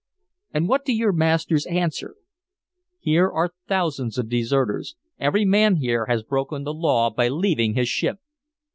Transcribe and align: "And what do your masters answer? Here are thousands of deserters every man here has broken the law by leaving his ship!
"And 0.51 0.67
what 0.67 0.83
do 0.83 0.93
your 0.93 1.11
masters 1.13 1.67
answer? 1.67 2.15
Here 2.99 3.29
are 3.29 3.53
thousands 3.67 4.17
of 4.17 4.29
deserters 4.29 4.95
every 5.19 5.45
man 5.45 5.75
here 5.75 6.07
has 6.07 6.23
broken 6.23 6.63
the 6.63 6.73
law 6.73 7.11
by 7.11 7.27
leaving 7.27 7.75
his 7.75 7.87
ship! 7.87 8.17